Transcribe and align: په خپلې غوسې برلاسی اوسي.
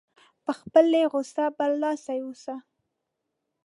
په 0.43 0.51
خپلې 0.59 1.01
غوسې 1.11 1.45
برلاسی 1.57 2.19
اوسي. 2.23 2.55